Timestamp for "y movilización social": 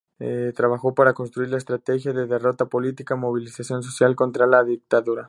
3.15-4.15